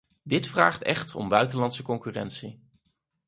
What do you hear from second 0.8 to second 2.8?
echt om buitenlandse concurrentie.